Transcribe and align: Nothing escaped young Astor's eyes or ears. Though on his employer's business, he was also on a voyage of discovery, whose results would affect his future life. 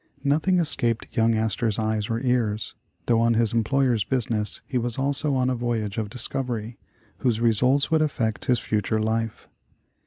Nothing 0.23 0.57
escaped 0.57 1.15
young 1.15 1.35
Astor's 1.35 1.77
eyes 1.77 2.09
or 2.09 2.19
ears. 2.21 2.73
Though 3.05 3.21
on 3.21 3.35
his 3.35 3.53
employer's 3.53 4.03
business, 4.03 4.61
he 4.65 4.79
was 4.79 4.97
also 4.97 5.35
on 5.35 5.47
a 5.51 5.55
voyage 5.55 5.99
of 5.99 6.09
discovery, 6.09 6.79
whose 7.19 7.39
results 7.39 7.91
would 7.91 8.01
affect 8.01 8.45
his 8.45 8.57
future 8.57 8.99
life. 8.99 9.47